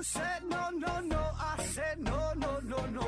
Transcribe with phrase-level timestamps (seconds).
[0.00, 3.04] You said no, no, no, I said no, no, no, no.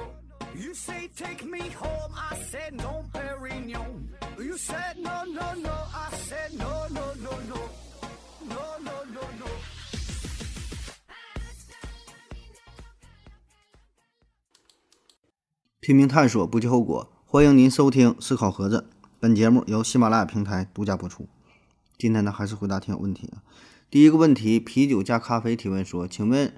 [0.54, 4.10] You say take me home, I said no, Perignon.
[4.38, 7.56] You said no, no, no, I said no, no, no, no.
[8.46, 9.46] No, no, no, no.
[15.80, 17.10] 拼命探索，不计后果。
[17.24, 21.26] 欢迎您收听《思考盒子》，本节目由喜马拉雅平台独家播出。
[21.96, 23.40] 今天呢，还是回答听友问题啊。
[23.88, 26.54] 第一个问题，啤酒加咖啡提问说：“请问，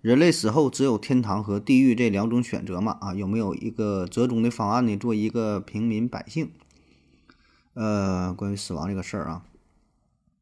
[0.00, 2.96] 人类死后只有天堂和地狱这两种选择嘛？
[3.00, 4.96] 啊，有没有一个折中的方案呢？
[4.96, 6.50] 做一个平民百姓？”
[7.74, 9.44] 呃，关于死亡这个事儿啊，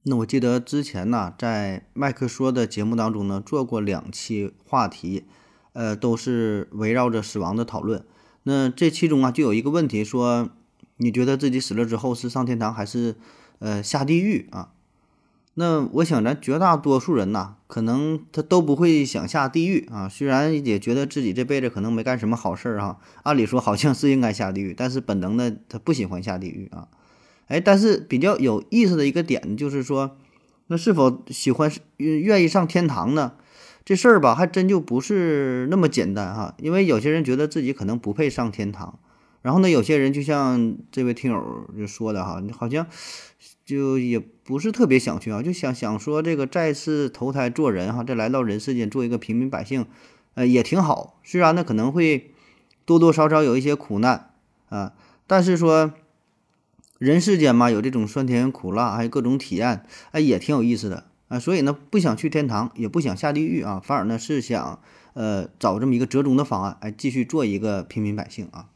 [0.05, 5.25] 那我记得之前呢，在麦克说的节目当中呢，做过两期话题，
[5.73, 8.05] 呃，都是围绕着死亡的讨论。
[8.45, 10.51] 那这其中啊，就有一个问题说，
[10.99, 13.17] 你觉得自己死了之后是上天堂还是
[13.59, 14.73] 呃下地狱啊？
[15.59, 20.07] 那我想咱绝大多数人呐，可能他都不会想下地狱啊。
[20.07, 26.89] 虽然也觉得自己这辈子可能没干什么好事儿哈，按理说好像是应该下地狱，但是本能的他不喜欢下地狱啊。
[27.47, 30.19] 哎，但是比较有意思的一个点就是说，
[30.67, 33.33] 那是否喜欢愿意上天堂呢？
[33.83, 36.55] 这事儿吧，还真就不是那么简单哈。
[36.59, 38.99] 因为有些人觉得自己可能不配上天堂，
[39.41, 42.87] 然后呢，有些人就像这位听友就说的哈，好像
[43.67, 49.85] 就也不是特别想去啊，就想想说这个再次投胎做人哈，再来到人世间做一个平民百姓，
[50.35, 51.21] 呃，也挺好。
[51.25, 52.31] 虽然呢可能会
[52.85, 54.31] 多多少少有一些苦难
[54.69, 54.93] 啊，
[55.27, 55.93] 但是说
[56.99, 61.05] 人世间嘛，有这种酸甜苦辣，还有各种体验，哎，也挺有意思的。
[61.27, 64.81] 啊，所以呢，不想去天堂，也不想下地狱啊，反而呢是想，
[65.15, 68.69] 呃，找这么一个折中的方案，哎，继续做一个平民百姓啊。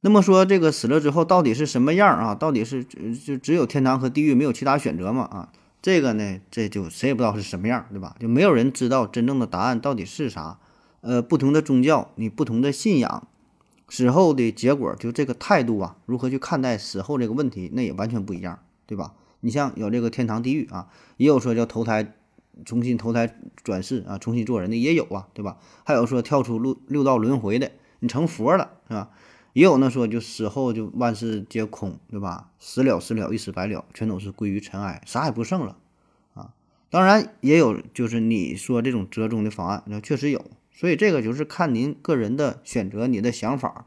[0.00, 2.34] 那么说，这个死了之后到底是什么样啊？
[2.34, 5.22] 到底是就只有天堂和地狱，没有其他选择吗？
[5.24, 5.52] 啊，
[5.82, 8.14] 这个呢，这就谁也不知道是什么样，对吧？
[8.20, 10.58] 就没有人知道真正的答案到底是啥。
[11.00, 13.28] 呃，不同的宗教，你不同的信仰，
[13.88, 19.14] 死后的结果，就这个态度啊，如何去看待死后这个问题，那也完全不一样，对吧？
[19.40, 22.14] 你像有这个天堂地狱啊，也有说叫投胎，
[22.64, 25.58] 重新投胎转世啊，重新做人的也有啊，对吧？
[25.84, 27.70] 还有说跳出六六道轮回的，
[28.00, 29.10] 你成佛了是吧？
[29.56, 32.50] 也有那说就死后就万事皆空，对吧？
[32.58, 35.78] 死了死了，一死百了，全都是归于尘埃，啥也不剩了
[36.34, 36.52] 啊。
[36.90, 40.44] 当然也有就是你说这种折中的方案，那确实有。
[40.70, 43.86] 所以这个就是看您个人的选择，你的想法，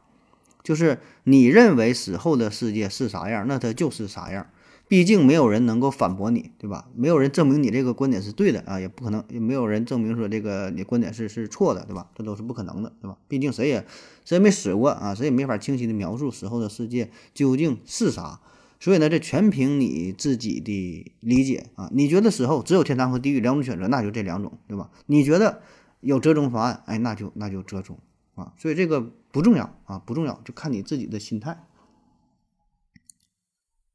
[0.64, 4.48] 就是你认为死后的世界是啥样，那它就是啥样。
[4.90, 6.88] 毕竟没有人能够反驳你，对吧？
[6.96, 12.08] 没有人证明你这个观点是对的啊，也不可能，也没有人证明说这个你观点是是错的，对吧？
[12.12, 13.16] 这都是不可能的，对吧？
[13.28, 13.86] 毕竟谁也
[14.24, 18.40] 谁也没死过啊，谁也没法清晰的描述死后的世界究竟是啥。
[18.80, 21.88] 所以呢，这全凭你自己的理解啊。
[21.92, 24.90] 你觉得死后只有天堂和地狱两种选择，那就这两种，对吧？
[25.06, 25.60] 你觉得
[26.00, 27.96] 有折中方案，哎，那就那就折中
[28.34, 28.52] 啊。
[28.58, 31.62] 所以这个不重要啊，不重要，就看你自己的心态。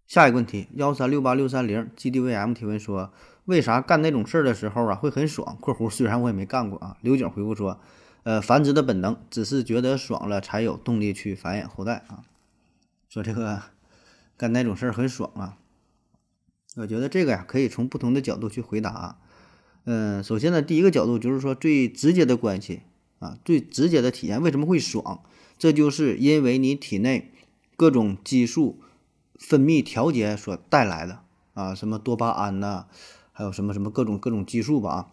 [0.08, 3.12] 下一个问题，幺三六八六三零 GDVM 提问说，
[3.46, 7.80] 为啥干那种事儿的时候啊会很爽？（括弧虽然我也没干过啊。）刘景回复说，
[8.22, 12.24] 呃，繁殖的本能，只是觉得爽了才有动力去繁衍后代啊。
[13.10, 13.64] 说这个
[14.38, 15.58] 干那种事儿很爽啊。
[16.76, 19.18] 我觉得这个呀可以从不同的角度去回答啊。
[19.86, 22.84] 嗯，首先呢，第一个角度就是说最直接的关系
[23.18, 25.22] 啊，最直接的体验为什么会爽？
[25.58, 27.32] 这就是因为你体内
[27.76, 28.80] 各种激素。
[29.40, 31.20] 分泌调节所带来的
[31.54, 32.86] 啊，什么多巴胺呐，
[33.32, 35.08] 还有什么什么各种各种激素吧啊，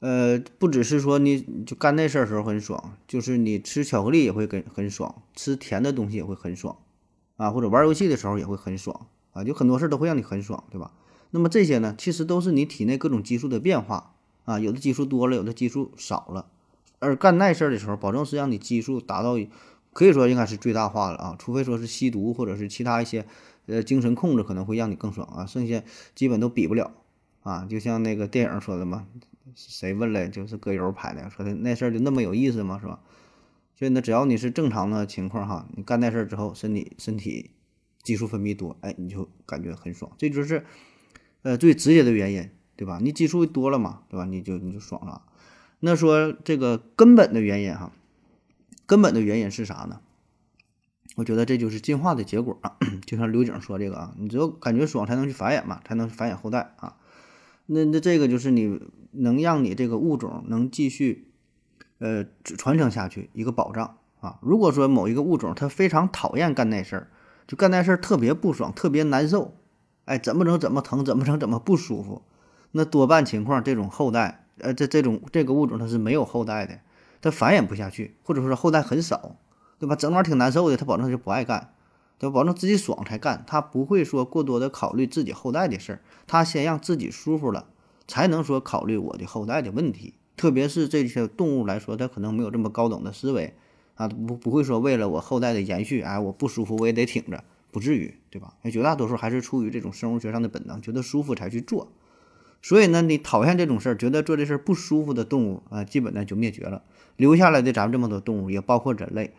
[0.00, 6.76] 呃，不只是说你就干那事儿时候很爽，就是你吃巧克力也会很很爽，吃甜的东西也会很爽
[7.36, 10.90] 啊，或者玩游戏的时候也会很爽啊，就很多事儿都会让你很爽，对吧？
[11.30, 14.14] 那么这些呢，其实都是你体内各种激素的变化
[14.44, 16.46] 啊，有的激素多了，有的激素少了，
[16.98, 19.36] 而干那事儿的时候，保证是让你激素达到。
[19.92, 23.26] 可以说应该是最大化了啊，除非说是吸毒或者是其他一些，
[23.66, 25.82] 呃，精神控制可能会让你更爽啊，剩下
[26.14, 26.92] 基本都比不了
[27.42, 27.66] 啊。
[27.68, 29.06] 就像那个电影说的嘛，
[29.54, 32.78] 谁问了就是葛优拍的，说的那事儿就那么有意思吗？
[32.80, 33.00] 是吧？
[33.78, 37.50] 所以呢，只要你是正常的情况哈，你干那事儿之后，身体身体
[38.02, 40.64] 激素分泌多，哎，你就感觉很爽，这就是
[41.42, 42.98] 呃最直接的原因，对吧？
[43.02, 44.24] 你激素多了嘛，对吧？
[44.24, 45.22] 你就你就爽了。
[45.80, 47.92] 那说这个根本的原因哈。
[48.86, 50.00] 根本的原因是啥呢？
[51.16, 56.96] 我觉得这就是进化的结果啊， 就像刘景说这个啊，你只有感觉爽才能去繁衍嘛，才能繁衍后代啊。
[57.66, 58.80] 那那这个就是你
[59.10, 61.28] 能让你这个物种能继续
[61.98, 64.38] 呃传承下去一个保障啊。
[64.40, 67.08] 如果说某一个物种它非常讨厌干那事儿，
[67.46, 69.54] 就干那事儿特别不爽，特别难受，
[70.06, 72.22] 哎，怎么整怎么疼，怎么整怎么不舒服，
[72.70, 76.80] 那多半情况这种后代呃，这这种这个物种它是没有后代的，
[77.22, 79.36] 他繁衍不下去，或者说后代很少，
[79.78, 79.96] 对吧？
[79.96, 81.72] 整那挺难受的，他保证他就不爱干，
[82.18, 82.34] 对吧？
[82.34, 87.68] 保证自己爽才干，他不会说过多的考虑自己后代的事儿，他先让自己舒服了，
[88.06, 90.14] 才能说考虑我的后代的问题。
[90.36, 93.54] 特别是这些动物来说，它可能没有这么高等的思维
[93.94, 98.54] 啊，不不会说为了我后代的延续，哎，我不舒服我也得挺着，不至于，对吧？
[98.64, 101.92] 绝大多数还是出于这种生物学上的本能，觉得舒服才去做。
[102.64, 106.84] 所以呢，你讨厌这种事儿，觉得做这事儿不舒服的动物啊，基本呢就灭绝了。
[107.16, 109.34] 留下来的咱们这么多动物，也包括人类，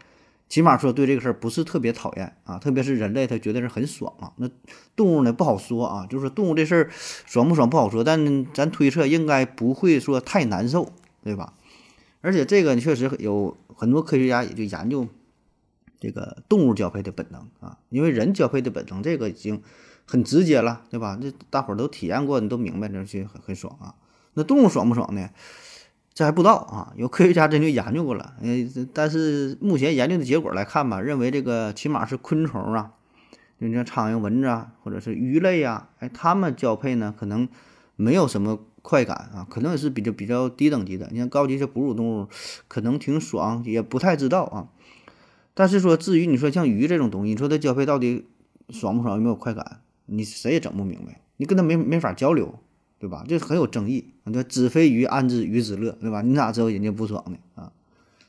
[0.50, 2.60] 起码说对这个事儿不是特别讨厌啊。
[2.60, 4.34] 特别是人类，他觉得是很爽啊。
[4.36, 4.50] 那
[4.98, 10.92] 动物呢不好说啊，就是动物这事儿爽不爽不好说，但咱推测应该不会说太难受，
[11.24, 11.54] 对吧？
[12.20, 15.08] 而且这个确实有很多科学家也就研究
[15.98, 19.62] 这个动物交配的本能啊，因为人交配的本能这个已经。
[20.14, 21.18] 很直接了，对吧？
[21.20, 23.96] 这大伙儿都体验过，你都明白，这就很很爽啊。
[24.36, 25.28] 那动物爽不爽呢？
[26.14, 26.94] 这还不知道啊。
[26.96, 32.92] 有科学家真就研究过了，呃，但是目前研究的结果来看吧，认为这个起码是昆虫啊，
[33.60, 37.50] 就像苍蝇、蚊子啊，或者是鱼类啊，哎，它们交配呢，可能
[37.96, 41.10] 没有什么快感啊，可能也是比较比较低等级的。
[41.12, 42.28] 你像高级些哺乳动物，
[42.68, 44.68] 可能挺爽，也不太知道啊。
[45.56, 48.28] 但是说，至于你说像鱼这种东西，你说它交配到底
[48.70, 49.80] 爽不爽，有没有快感？
[50.06, 52.60] 你谁也整不明白，你跟他没没法交流，
[53.00, 53.24] 对吧？
[53.28, 54.14] 这很有争议。
[54.26, 56.22] 那子非鱼，安知鱼之乐，对吧？
[56.22, 57.38] 你咋知道人家不爽呢？
[57.56, 57.72] 啊，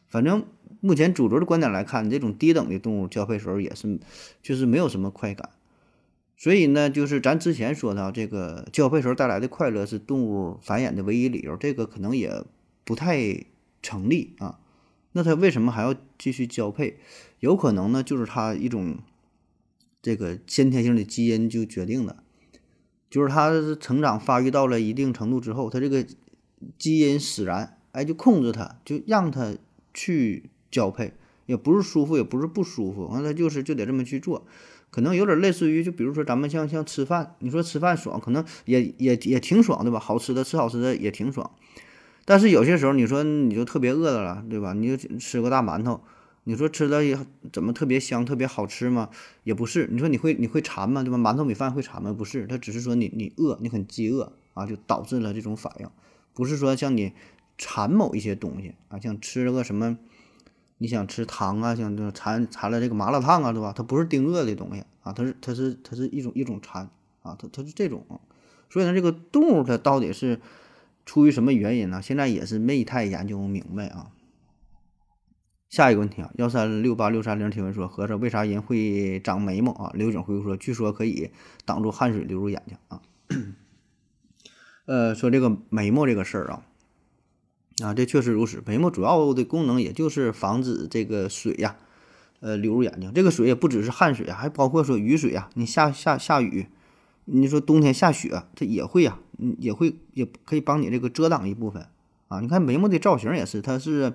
[0.08, 0.44] 反正
[0.80, 3.98] 目前主流的观点来看，这种低等的动物交配时候也是，
[4.42, 5.50] 就是没有什么快感。
[6.36, 12.44] 所以呢，就是咱之前说到这个交配时候带来的快乐是动物繁衍的唯一理由，这个可能也
[12.84, 13.44] 不太
[13.82, 14.58] 成立啊。
[15.12, 16.98] 那它为什么还要继续交配？
[17.40, 18.98] 有可能呢，就是它一种。
[20.04, 22.22] 这个先天性的基因就决定了，
[23.08, 26.04] 就是他成长发育到了一定程度之后，他这个
[26.76, 29.54] 基因使然，哎，就控制他，就让他
[29.94, 31.14] 去交配，
[31.46, 34.46] 也不是舒服，也不是不舒服，完了就是就得这么去做，
[34.90, 39.98] 可能有点类似于，就比如说咱们像像吃饭，你说吃饭爽，可能也也也挺爽，对吧？
[39.98, 41.50] 好吃的吃好吃的也挺爽，
[42.26, 44.74] 但是有些时候你说你就特别饿的了，对吧？
[44.74, 46.02] 你就吃个大馒头。
[46.44, 47.18] 你说吃的也
[47.52, 49.08] 怎么特别香、特别好吃吗？
[49.44, 49.88] 也不是。
[49.90, 51.02] 你说你会你会馋吗？
[51.02, 51.16] 对吧？
[51.16, 52.12] 馒头米饭会馋吗？
[52.12, 55.88] 不是，它只是说你你饿，你很饥饿啊，就导致了这种反应。
[56.34, 57.12] 不是说像你
[57.56, 59.98] 馋某一些东西啊，像吃了个什么，
[60.78, 63.72] 你想吃糖啊，像这馋馋了这个麻辣烫啊，对吧？
[63.74, 66.90] 它不是顶饿的东西啊，它是它是它是一种一种馋
[67.22, 68.04] 啊，它它是这种。
[68.68, 70.40] 所以呢，这个动物它到底是
[71.06, 72.02] 出于什么原因呢？
[72.02, 74.10] 现在也是没太研究明白啊。
[75.74, 79.90] 下一个问题啊，幺三六八六三零提问说，和尚为啥人会长眉毛啊？
[79.92, 81.32] 刘景回复说，据说可以
[81.64, 83.02] 挡住汗水流入眼睛啊。
[84.86, 86.62] 呃，说这个眉毛这个事儿啊，
[87.82, 88.62] 啊，这确实如此。
[88.64, 91.74] 眉毛主要的功能也就是防止这个水呀，
[92.38, 93.12] 呃，流入眼睛。
[93.12, 95.50] 这个水也不只是汗水啊，还包括说雨水啊。
[95.54, 96.68] 你下下下雨，
[97.24, 101.88] 你说冬天下雪，它也会呀，嗯，也会也可以帮你这个遮挡一部分
[102.28, 102.38] 啊。
[102.38, 104.12] 你看眉毛的造型也是，它是。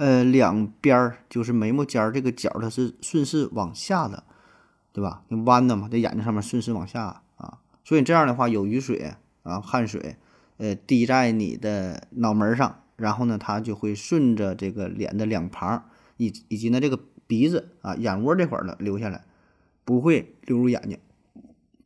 [0.00, 4.24] 呃，两边儿就是眉毛尖儿这个角，它是顺势往下的，
[4.94, 5.24] 对吧？
[5.28, 10.16] 你弯的嘛，在眼睛上面顺势往下啊，所以这样的话，有雨水啊、汗水，
[10.56, 15.84] 呃，滴在你的脑门上，然后呢，它就会顺着这个脸的两旁，
[16.16, 19.26] 以以及呢这个鼻子啊、眼窝这块儿的流下来，
[19.84, 20.98] 不会流入眼睛，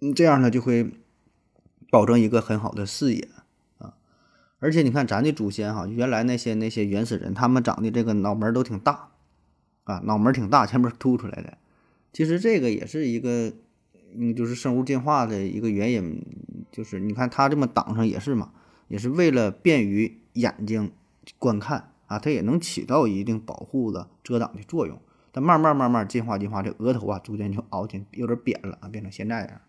[0.00, 0.88] 嗯，这样呢就会
[1.90, 3.28] 保证一个很好的视野。
[4.61, 9.11] 而且你看，咱的祖先哈，原来那些那些原始人，他们长的这个脑门都挺大，
[9.84, 11.58] 啊，脑门挺大，前面凸出来的。
[12.14, 13.52] 其实这个也是一个，
[14.14, 16.25] 嗯，就是生物进化的一个原因。
[16.73, 18.52] 就是你看它这么挡上也是嘛，
[18.88, 20.90] 也是为了便于眼睛
[21.38, 24.99] 观看啊，它也能起到一定保护的遮挡的作用。
[25.30, 29.61] 但慢慢慢慢进化进化，这额头啊逐渐就凹进，有点扁了啊，变成现在这样。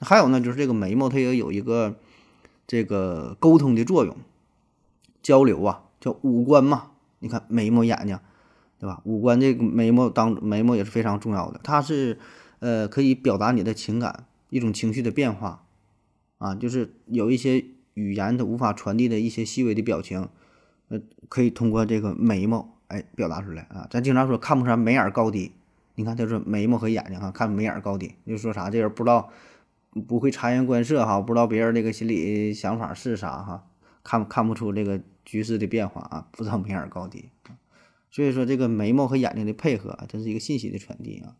[0.00, 1.96] 还有呢，就是这个眉毛，它也有一个。
[2.68, 4.14] 这个沟通的作用，
[5.22, 6.90] 交流啊，叫五官嘛。
[7.20, 8.16] 你看眉毛、眼睛，
[8.78, 9.00] 对吧？
[9.04, 12.18] 五官这个眉毛当眉毛也是非常重要的，它是
[12.60, 15.64] 呃可以表达你的情感，一种情绪的变化
[16.36, 20.28] 啊，就是有一些语言它无法传递的一些细微的表情，
[20.88, 23.88] 呃，可以通过这个眉毛哎表达出来啊。
[23.90, 25.50] 咱经常说看不出眉眼高低，
[25.94, 29.30] 你看他说眉毛和眼睛啊，看眉眼高低，就说啥这人不知道。
[30.06, 33.66] 不会察言观色哈，不知道别人这个心理想法是啥哈，
[34.02, 37.30] 看看不出这个局势的变化啊，不知道眉眼高低。
[38.10, 41.36] 所以说这个眉毛和眼睛的配合啊，这是一个信息的传递啊。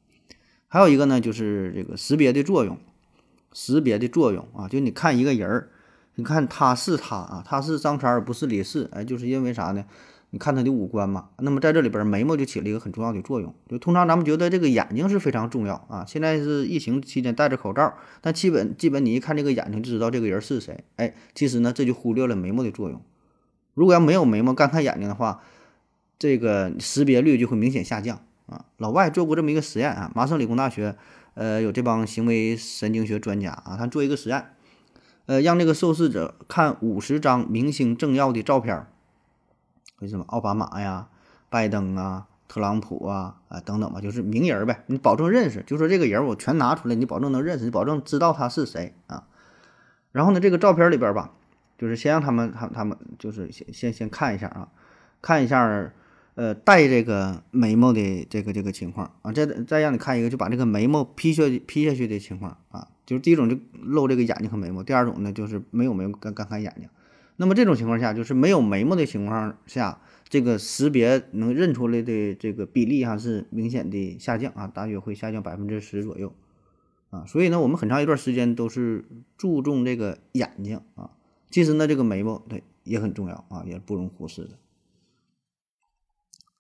[0.66, 2.78] 还有一个呢，就是这个识别的作用，
[3.52, 5.70] 识别的作用啊，就你看一个人儿，
[6.16, 9.84] 你看他是他啊，他是张三儿，不是李四，哎，就是因为啥呢？
[10.30, 11.30] 你看他的五官嘛。
[11.38, 13.54] 那么在这里边，眉毛就起了一个很重要的作用。
[13.68, 16.04] 就通常咱们觉得这个眼睛是非常重要啊。
[16.06, 20.85] 现在是疫情期间戴着口罩，但基本基本你一看这个眼睛就知道这个人是谁。
[20.97, 23.00] 哎，其实呢这就忽略了眉毛的作用。
[23.75, 25.40] 如果要没有眉毛，干看眼睛的话，
[26.18, 28.66] 这个识别率就会明显下降啊。
[28.76, 30.97] 老外做过这么一个实验啊，麻省理工大学，
[31.35, 34.47] 呃，有这帮行为神经学专家啊，他做一个实验，
[35.26, 38.87] 呃，让那个受试者看五十张明星政要的照片。
[40.00, 41.08] 为什么奥巴马呀、
[41.48, 49.26] 拜登啊、特朗普啊啊等等吧，就是名人呗，你保证认识，就说这个人我全拿出来，你保证能认识，你保证知道他是谁啊。
[50.12, 51.32] 然后呢，这个照片里边吧，
[51.76, 54.68] 就是先让他们他他们就是先先先看一下啊，
[55.20, 55.92] 看一下
[56.34, 66.88] 呃带这个眉毛的这个这个情况啊，再再让你看一个就把这个眉毛劈下去劈下去的情况啊，就是第一种就露这个眼睛和眉毛，第二种呢就是没有眉毛干干看眼睛。
[67.40, 76.35] 那么这种情况下，就是没有眉毛的情况下，这个识别能认出来的这个比例哈是明显的下降啊，大约会下降百分之十左右
[77.11, 77.25] 啊。
[77.26, 79.04] 所以呢，我们很长一段时间都是
[79.37, 81.11] 注重这个眼睛啊。
[81.49, 84.50] 其实呢，这个眉毛对也很重要啊，也不容忽视的。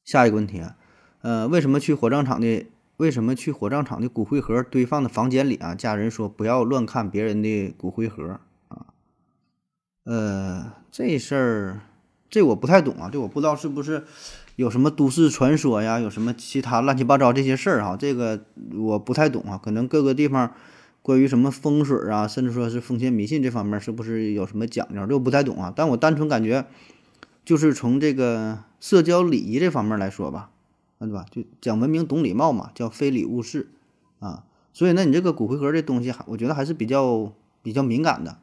[0.04, 0.76] 下一个问题啊，
[1.22, 2.66] 呃，为什么去火葬场的
[2.98, 5.74] 为什么去火葬场的骨灰盒堆放的房间里啊？
[5.74, 8.38] 家人说不要乱看别人的骨灰盒。
[10.08, 11.80] 呃，这事儿，
[12.30, 14.04] 这我不太懂啊，这我不知道是不是
[14.56, 18.42] 有什么都市传说呀，有什么其他乱七八糟这些事儿哈，这个
[18.74, 19.60] 我不太懂啊。
[19.62, 20.54] 可能各个地方
[21.02, 25.70] 关于什么风水啊，甚至说是封建迷信这方面，是不是有什么讲究，这我不太懂啊。
[25.76, 26.64] 但我单纯感觉，
[27.44, 30.48] 就是从这个社交礼仪这方面来说吧，
[30.98, 31.26] 对吧？
[31.30, 33.68] 就讲文明懂礼貌嘛，叫非礼勿视
[34.20, 34.44] 啊。
[34.72, 37.30] 所以呢，你这个骨灰盒这东西，还我觉得还是比较
[37.62, 38.38] 比较敏感的。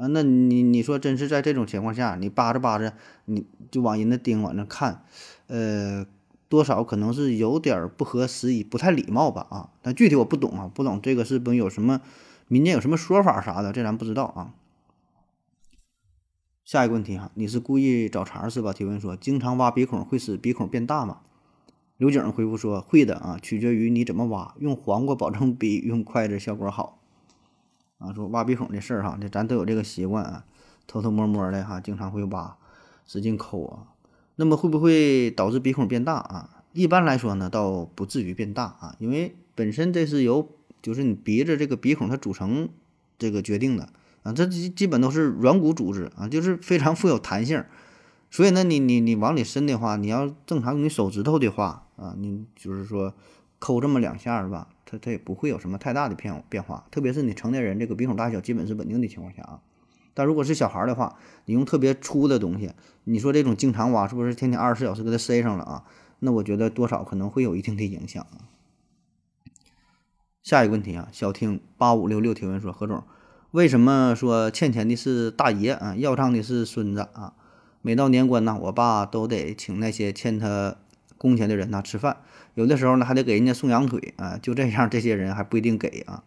[0.00, 2.94] 啊，那你你说真是在这种情况下，你扒着扒着，
[3.26, 5.04] 你就往人的钉往那看，
[5.46, 6.06] 呃，
[6.48, 9.46] 多少可能是有点不合时宜，不太礼貌吧？
[9.50, 12.00] 啊，但具体我不懂啊，不懂这个是不是有什么
[12.48, 14.54] 民间有什么说法啥的，这咱不知道啊。
[16.64, 18.72] 下一个问题哈，你是故意找茬是吧？
[18.72, 21.18] 提问说，经常挖鼻孔会使鼻孔变大吗？
[21.98, 26.99] 刘景回复说，会的啊，取决于你怎么挖，用黄瓜保证比用筷子效果好。
[28.00, 30.44] 啊，说挖鼻孔的事儿哈，这咱都有这个习惯啊，
[30.88, 32.56] 偷偷摸摸的哈，经常会挖，
[33.06, 33.86] 使劲抠啊。
[34.36, 36.64] 那么会不会导致鼻孔变大啊？
[36.72, 40.48] 一般来说呢，倒不至于变大啊，因为本身这是由
[40.80, 42.68] 就是你鼻子这个鼻孔它组成
[43.18, 43.88] 这个决定的
[44.22, 47.62] 啊，这基基本都是软骨组织啊，就是非常富有弹性。
[48.30, 53.12] 所以呢，你你你往里伸的话，你要正常用你手指头的话啊，你就是说
[53.58, 54.68] 抠这么两下是吧？
[54.90, 59.60] 它它也不会有什么太大的变变化，特别是你成年人这个鼻孔大小基本是稳定的情况下啊。
[60.14, 62.72] 但如果是小孩的话，你用特别粗的东西，
[63.04, 65.84] 你说这种经常挖是不是天天二十四小时给它塞上了啊？
[66.18, 68.50] 那我觉得多少可能会有一定的影响啊。
[70.42, 73.04] 下一个问题啊，小听八五六六提问说，何总，
[73.52, 77.34] 为什么说欠钱的是大爷啊，要账的是孙子啊？
[77.82, 80.76] 每到年关呢，我爸都得请那些欠他
[81.16, 82.18] 工钱的人呢吃饭。
[82.54, 86.24] 有的时候呢，还得给人家送羊腿啊，就这样，这些人还不一定给啊。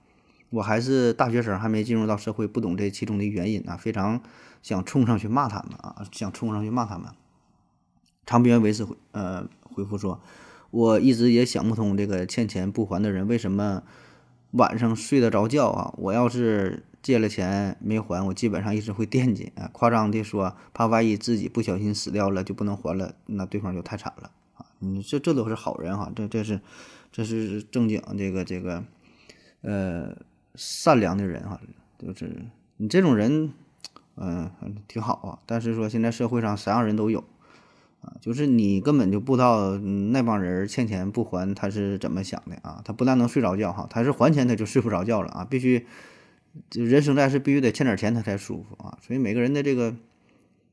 [0.50, 4.22] 我还是大学生，还没进入到社会，不懂这其中的原因啊，非常
[4.62, 7.10] 想冲上去骂他们啊，想冲上去骂他们。
[8.25, 10.22] 长臂猿维斯回呃回复说，
[10.72, 13.84] 我一直也想不通这个欠钱不还的人为什么
[14.51, 15.94] 晚上睡得着觉啊。
[15.98, 19.70] 我要是借了钱没还，我基本上一直会惦记啊。
[19.74, 24.30] 夸张的说，怕万一自己不小心死掉了就不能还了，那对方就太惨了。
[24.84, 26.60] 你这这都是好人哈，这这是
[27.12, 28.84] 这是正经这个这个
[29.62, 30.16] 呃
[30.56, 31.60] 善良的人哈，
[31.98, 32.46] 就是
[32.78, 33.54] 你这种人，
[34.18, 34.52] 嗯，
[34.88, 35.40] 挺好啊。
[35.46, 37.24] 但是说现在社会上啥样人都有
[38.02, 42.82] 啊，就是你根本就不知道那帮人欠钱不还他是怎么想的啊。
[42.84, 45.48] 他不但能睡着觉哈，他是还钱他就睡不着觉了啊。
[45.50, 45.86] 必须
[46.70, 48.98] 就人生在世必须得欠点钱他才舒服啊。
[49.02, 49.96] 所以每个人的这个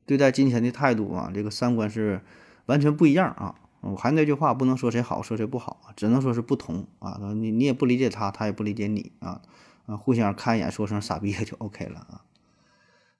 [0.05, 2.21] 对待金钱的态度啊，这个三观是
[2.65, 3.55] 完全不一样啊。
[3.81, 7.19] 我还那句话，不能说谁好，说谁不好，只能说是不同啊。
[7.33, 9.41] 你你也不理解他，他也不理解你啊，
[9.87, 12.21] 啊，互相看一眼，说声傻逼就 OK 了啊。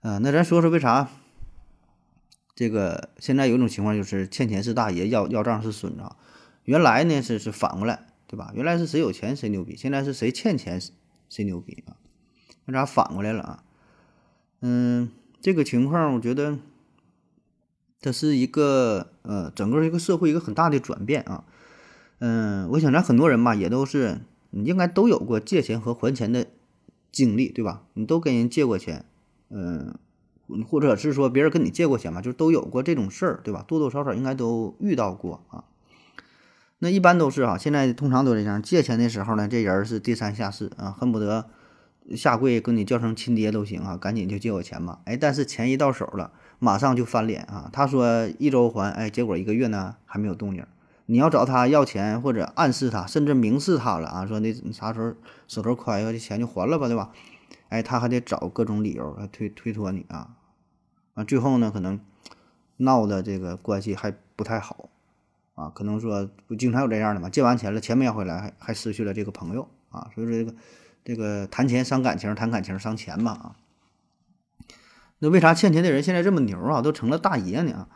[0.01, 1.09] 嗯，那咱说说为啥
[2.55, 6.03] 这个现在有一种情况就是欠钱是大爷，要要账是孙子。
[6.65, 8.51] 原来呢是是反过来，对吧？
[8.53, 10.79] 原来是谁有钱谁牛逼，现在是谁欠钱
[11.27, 11.97] 谁牛逼啊？
[12.65, 13.63] 为啥反过来了啊？
[14.61, 15.09] 嗯，
[15.41, 16.59] 这个情况我觉得。
[18.01, 21.43] 这是一个呃，整个一个社会一个很大的转变啊，
[22.17, 26.47] 嗯，我想咱很多人吧，也都是你应该都有过借钱和还钱的
[27.11, 27.83] 经历，对吧？
[27.93, 29.05] 你都跟人借过钱，
[29.49, 29.93] 嗯，
[30.67, 33.63] 或者是说别人跟你借过钱嘛，就都有过这种事儿，对吧？
[33.67, 35.63] 多多少少应该都遇到过啊。
[36.79, 41.47] 那一般都是啊，现在通常都这样，借钱的时候呢，这人是低三下四啊，恨不得
[42.15, 45.01] 下跪跟你叫声亲爹都行啊，赶紧就借我钱吧。
[45.05, 47.69] 哎，但是钱一到手了，马上就翻脸啊。
[47.73, 50.63] 他说一周还，哎，结果一个月呢还没有动静。
[51.07, 55.13] 你要找他要钱或者暗示他，甚至明示他了啊，说那啥时候
[55.47, 57.09] 手头宽裕，这钱就还了吧，对吧？
[57.69, 60.35] 哎，他还得找各种理由来推推脱你啊，
[61.15, 61.99] 啊，最后呢可能
[62.77, 64.89] 闹的这个关系还不太好。
[65.53, 67.29] 啊，可能说不经常有这样的嘛？
[67.29, 70.09] 借完钱了，钱没要回来，还还失去了这个朋友啊。
[70.15, 70.55] 所以说这个
[71.03, 73.55] 这个谈钱伤感情，谈感情伤钱嘛啊。
[75.23, 77.87] 那为啥欠钱的人现在这么牛啊，都成了大爷呢？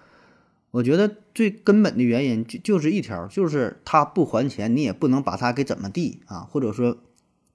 [0.70, 6.98] 我觉得最根本的原因就就是一条，就是他不还钱，你也不能把他给怎么地啊，或者说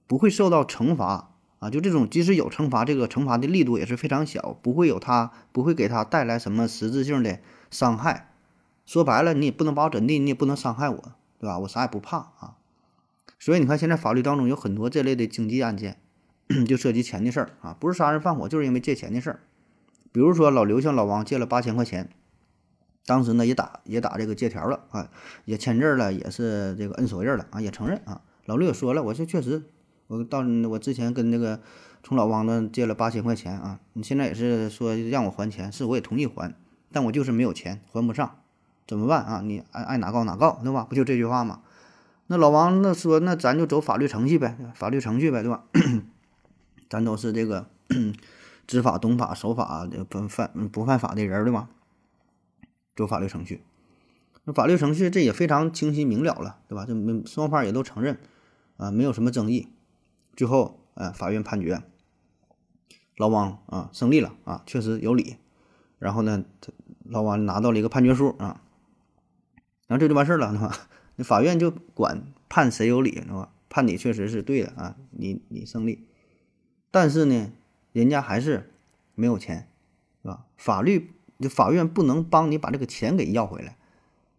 [0.07, 1.69] 不会受到惩罚啊。
[1.69, 8.33] 就这种，即使有惩罚，这个惩罚的力度也是非常小，不会有他不会给他带来什么实质性的伤害。
[8.85, 11.59] 说白了，你也不能把我怎地，你也不能伤害我，对吧？
[11.59, 12.55] 我啥也不怕啊。
[13.39, 16.01] 所以你看，现在法律当中有很多这类的经济案件，
[16.67, 19.39] 就涉及钱的事儿啊，不是杀人放火，就是因为借钱的事儿。
[20.11, 22.09] 比如说老刘向老王借了八千块钱，
[23.05, 25.09] 当时呢也打也打这个借条了啊，
[25.45, 28.21] 也签字了，也是这个摁手印了啊，也承认啊。
[28.45, 29.63] 老刘也说了，我说确实，
[30.07, 31.61] 我到我之前跟那个
[32.03, 36.53] 从老王那借了八千块钱啊，你现在也是说让我还钱，是我也同意还，
[36.91, 38.37] 但我就是没有钱还不上。
[38.87, 39.41] 怎么办啊？
[39.45, 40.85] 你爱爱哪告哪告，对吧？
[40.89, 41.61] 不就这句话吗？
[42.27, 45.63] 那老王那说，那咱就走法律程序呗，法律程序呗，对吧？
[46.89, 47.67] 咱都是这个
[48.71, 51.67] 知法懂法守法不犯不犯法的人，对吧？
[52.95, 53.61] 走法律程序，
[54.45, 56.85] 那法律程序这也非常清晰明了了，对吧？
[56.85, 56.93] 这
[57.25, 58.17] 双方也都承认
[58.77, 59.67] 啊，没有什么争议。
[60.37, 61.83] 最后，呃，法院判决
[63.17, 65.35] 老王啊胜利了啊，确实有理。
[65.99, 66.45] 然后呢，
[67.03, 68.61] 老王拿到了一个判决书啊。
[69.87, 70.73] 然后这就完事儿了，是吧？
[71.17, 73.51] 那法院就管判谁有理，是吧？
[73.67, 76.07] 判你确实是对的啊，你你胜利。
[76.89, 77.51] 但是呢，
[77.91, 78.71] 人家还是
[79.15, 79.67] 没有钱，
[80.21, 80.45] 是吧？
[80.57, 83.77] 法律就法院不能帮你把这个钱给要回来，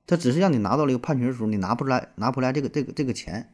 [0.07, 3.51] 他只是让你拿到了一个判决书，你拿不出来，拿不出来这个这个这个钱。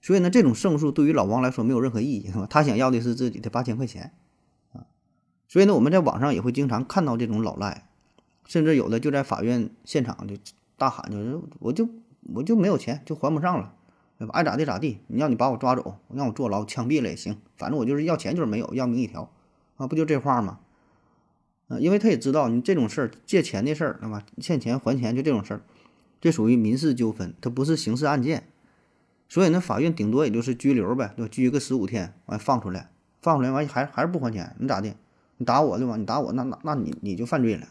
[0.00, 4.12] 所以呢，这种胜诉对于老王来说没有任何意义，他想要的是自己的八千块钱
[4.72, 4.86] 啊。
[5.48, 7.88] 所以呢，我们在网上也会经常看到这种老赖，
[8.46, 10.36] 甚至有的就在法院现场就。
[10.80, 11.86] 大喊就是，我就
[12.32, 13.74] 我就没有钱，就还不上了，
[14.28, 19.32] 爱咋地咋地，你要你把我抓走，让我坐牢枪毙了也行，反正我就是要钱就是没有，要命一条，
[19.76, 20.60] 啊，不就这话吗？
[21.68, 24.24] 啊，因为他也知道你这种事儿，借钱的事儿，对吧？
[24.40, 25.62] 欠钱还钱就这种事儿，
[26.20, 28.48] 这属于民事纠纷，它不是刑事案件，
[29.28, 31.28] 所以呢，法院顶多也就是拘留呗，对吧？
[31.30, 32.90] 拘个十五天，完放出来，
[33.22, 34.94] 放出来完还还是不还钱，你咋的？
[35.38, 35.96] 你打我对吧？
[35.96, 37.66] 你打我，那那那你你就犯罪了，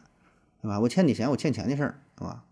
[0.62, 0.80] 对吧？
[0.80, 2.44] 我欠你钱，我欠钱的事儿，对吧？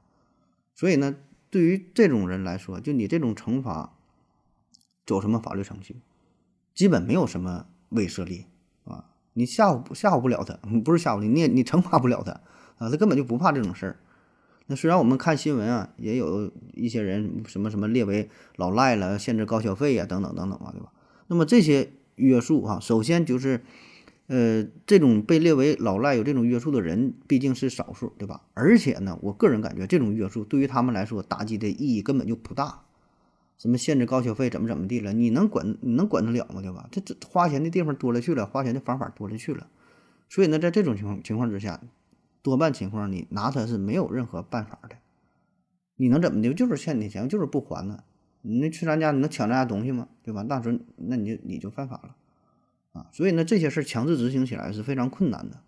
[0.76, 1.16] 所以呢，
[1.50, 3.94] 对于这种人来说，就你这种惩罚，
[5.06, 5.96] 走什么法律程序，
[6.74, 8.46] 基本没有什么威慑力
[8.84, 9.06] 啊！
[9.34, 12.32] 你吓唬吓唬不了他，不是吓唬你，你也你惩罚不了他
[12.78, 12.90] 啊！
[12.90, 14.00] 他根本就不怕这种事儿。
[14.66, 20.92] 那虽然我们看新闻啊，也有一些人什么什么列为老赖了，限制高消费呀，等等等等嘛，对吧？
[21.28, 23.64] 那么这些约束啊，首先就是。
[24.28, 28.44] 呃，这种被列为老赖有这种约束的人毕竟是少数，对吧？
[28.54, 32.84] 而且呢，我个人感觉这种约束对于他们来说打击的意义根本就不大。
[33.58, 35.14] 什么限制高消费，怎么怎么地了？
[35.14, 36.62] 你能管你能管得了吗？
[36.62, 36.88] 对吧？
[36.92, 39.68] 这这花钱的地方多了去了，花钱的方法多了去了。
[40.30, 41.82] 所以呢，在这种情况情况之下，
[42.42, 44.98] 多半情况你拿他是没有任何办法的。
[45.96, 46.54] 你能怎么的？
[46.54, 48.04] 就是欠你钱，就是不还呢？
[48.42, 50.10] 你去咱家你能抢咱家东西吗？
[50.22, 50.46] 对吧？
[50.48, 52.16] 那时候那你就你就犯法了。
[52.98, 55.62] 啊，所以呢，这些事儿强制执行起来是非常困难的，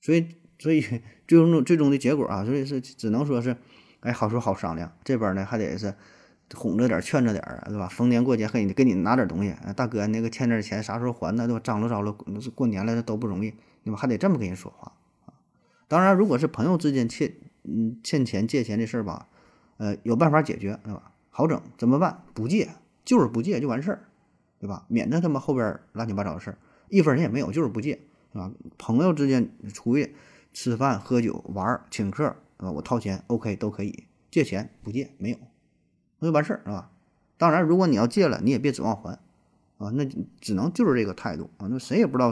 [0.00, 0.26] 所以，
[0.58, 0.82] 所以
[1.26, 3.56] 最终最终的结果啊，所以是只能说是，
[4.00, 5.94] 哎，好说好商量，这边呢还得是
[6.54, 7.88] 哄着点，劝着点儿，对吧？
[7.88, 11.46] 逢年过节给你给你拿点东西，大哥那个欠点钱啥时候还呢？
[11.46, 11.60] 对吧？
[11.62, 12.12] 张罗张罗，
[12.54, 13.54] 过年了都不容易，
[13.84, 13.96] 你们？
[13.96, 14.92] 还得这么跟人说话
[15.26, 15.32] 啊。
[15.88, 19.28] 当然，如果是朋友之间欠嗯欠钱借钱的事儿吧，
[19.78, 21.12] 呃，有办法解决，对吧？
[21.30, 22.24] 好整，怎么办？
[22.34, 22.68] 不借，
[23.04, 24.08] 就是不借就完事儿。
[24.60, 24.84] 对吧？
[24.88, 26.58] 免得他妈后边乱七八糟的事儿，
[26.90, 27.98] 一分钱也没有，就是不借，
[28.30, 28.52] 是吧？
[28.76, 30.14] 朋友之间出去
[30.52, 34.04] 吃饭、喝酒、玩、请客，啊，我掏钱，OK 都可以。
[34.30, 35.38] 借钱不借，没有，
[36.18, 36.90] 那就完事儿，是吧？
[37.38, 39.18] 当然，如果你要借了，你也别指望还，
[39.78, 40.04] 啊，那
[40.40, 41.66] 只能就是这个态度啊。
[41.70, 42.30] 那谁也不知道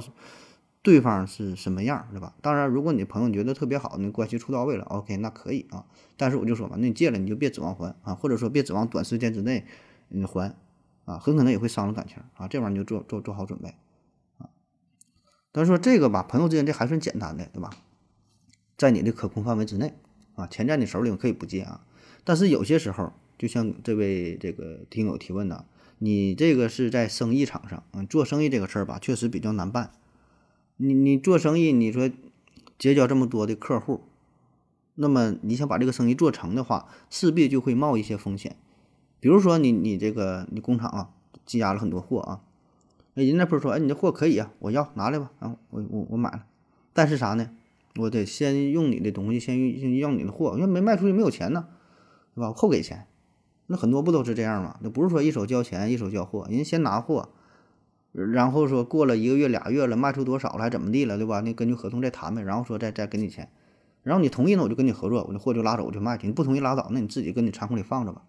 [0.82, 2.34] 对方是什么样，对吧？
[2.42, 5.86] 当然，如果你朋友觉得特别好，你关系处到位了，OK，那可以啊。
[6.18, 9.64] 但是我就说嘛，那你借了你就别指望还啊，或者说别指望短时间之内
[10.08, 10.54] 你还。
[11.08, 13.74] 啊，很可能也会伤了感情啊，这玩意儿你就做做做好准备
[14.36, 14.50] 啊。
[15.52, 17.70] 但是说这个吧，朋友之间这还算简单的，对吧？
[18.76, 19.94] 在你的可控范围之内
[20.34, 21.86] 啊，钱在你手里，可以不借啊。
[22.24, 25.64] 但是有些时候，就像这位这个听友提问的，
[25.98, 29.92] 你这个是在生意场上，嗯，做生意这个事儿吧，确实比较难办。
[30.76, 32.10] 你你做生意，你说
[32.78, 34.02] 结交这么多的客户，
[34.94, 38.56] 那么你想把这个生意做成的话，势必就会冒一些风险。
[39.20, 41.10] 比如说你你这个你工厂啊
[41.44, 42.40] 积压了很多货啊，
[43.14, 46.44] 那人家不是说哎你这货可以啊，我要拿来吧，啊我我我买了，
[46.92, 47.50] 但是啥呢？
[47.96, 51.66] 我得先用你的东西，先用要你的货，因为没卖出去没有钱呢，
[52.34, 52.52] 对吧？
[52.52, 53.06] 后给钱，
[53.66, 54.78] 那很多不都是这样吗？
[54.82, 57.30] 那不是说一手交钱一手交货，人家先拿货。
[58.12, 61.40] 然后说过了一个月俩月了，卖出多少了，还怎么地了，对吧？
[61.40, 62.42] 那根据合同再谈呗。
[62.42, 63.50] 然后说再再给你钱，
[64.02, 66.26] 然后你同意呢，我就跟你合作，我这货就拉走，我就卖去。
[66.26, 68.22] 你不同意拉倒，那你自己跟你仓库里放着吧。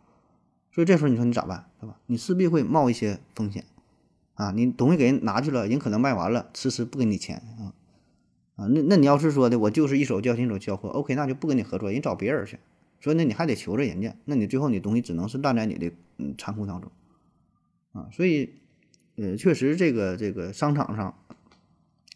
[0.80, 1.98] 所以这时候你说你咋办，对吧？
[2.06, 3.66] 你势必会冒一些风险
[4.36, 4.52] 啊。
[4.52, 7.76] 你东西给人拿去了，人可能卖完了，迟迟不给你钱啊
[8.56, 8.68] 啊。
[8.68, 12.60] 那那你要是说的我就是一手交钱一手交货，OK，那就不跟你合作，人找别人去。
[13.02, 16.90] 所以那你还得求着人家，那你最后你东西只能是烂在你的嗯仓库当中
[17.92, 18.08] 啊。
[18.14, 18.54] 所以。
[19.22, 21.14] 呃，确实，这个这个商场上、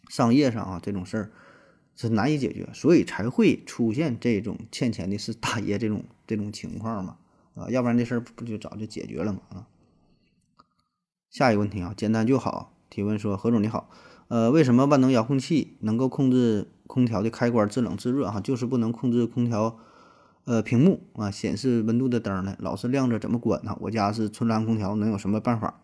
[0.08, 1.32] 商业上啊，这种事儿
[1.98, 7.18] 是难以解决，所以才会出现这种欠钱的是大爷这种这种情况嘛，
[7.56, 9.68] 啊，要不然这事儿不就早就解决了嘛啊。
[11.30, 12.74] 下一个问题啊，简单就好。
[12.90, 13.90] 提问说：何总你好，
[14.28, 19.80] 呃，为什么万能遥控器能够控制空调的开关制冷制热哈，就是不能控制空调
[20.46, 22.56] 呃屏幕啊显示温度的灯呢？
[22.60, 23.76] 老是亮着，怎么关呢？
[23.82, 25.82] 我家是春兰空调，能有什么办法？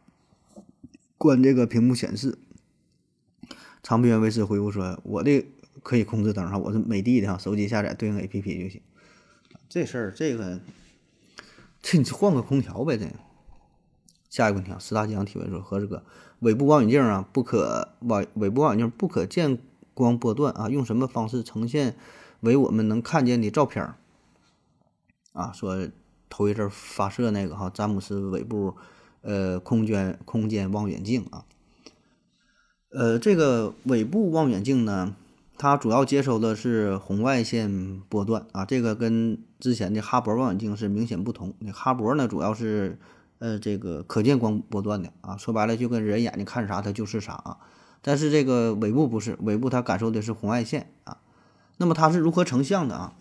[1.17, 2.38] 关这个屏幕显示，
[3.82, 5.45] 长边卫视回复说：“我的
[5.82, 8.82] 可以控制灯哈，我是美的的哈，手机下载对应 A P P 就行。
[9.67, 10.62] 这事儿这个，
[11.81, 12.97] 这你换个空调呗。
[12.97, 13.07] 这
[14.29, 16.03] 下一个问题啊，十大江提问说：何志哥，
[16.39, 19.57] 尾部望远镜啊，不可望尾部望远镜不可见
[19.93, 21.95] 光波段啊，用什么方式呈现
[22.41, 23.93] 为我们能看见的照片？
[25.33, 25.87] 啊，说
[26.29, 28.75] 头一阵发射那个哈，詹姆斯尾部。”
[29.21, 31.43] 呃，空间空间望远镜啊，
[32.89, 35.13] 呃，这个尾部望远镜呢，
[35.60, 41.54] 它主要接收的是红外线波段啊，这个跟之前的哈勃望远镜是明显不同。
[41.60, 42.98] 那哈勃呢，主要是
[43.39, 47.58] 呃这个可见光波段的啊，说白了就跟人眼睛看啥它就是啥啊。
[48.02, 51.17] 但是这个尾部不是，尾部它感受的是红外线啊。
[51.76, 53.13] 那么它是如何成像的啊？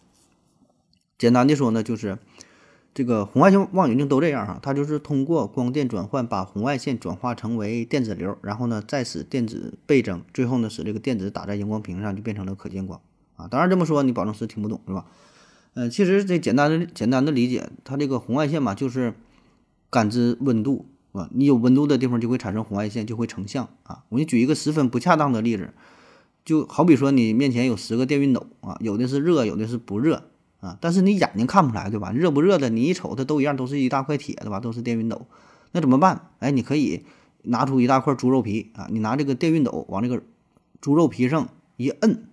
[1.18, 2.18] 简单的说呢，就是。
[2.98, 13.00] 这个红外线望远镜都这样哈，它就是通过光电转换把红外线转化成为电子流，然后呢再使电子倍增，最后呢使这个电子打在荧光屏上就变成了可见光
[13.36, 13.46] 啊。
[13.46, 15.04] 当然这么说你保证是听不懂是吧？
[15.74, 19.14] 嗯，其实这简单的简单的理解，它这个红外线嘛就是
[19.90, 24.02] 感知温度啊，你有温度的地方就会产生红外线，就会成像啊。
[24.08, 25.72] 我给你举一个十分不恰当的例子，
[26.44, 30.24] 就好比说你面前有十个电熨斗啊，有的是热，有的是不热。
[30.60, 32.10] 啊，但是你眼睛看不出来，对吧？
[32.10, 34.58] 热不热的，你一瞅它都一样，都是一大块铁，对吧？
[34.58, 35.26] 都是电熨斗，
[35.70, 36.30] 那怎么办？
[36.40, 37.04] 哎，你可以
[37.42, 40.20] 拿出一大块猪肉皮啊，你拿这个电熨斗往这个
[40.80, 42.24] 猪肉皮上一摁，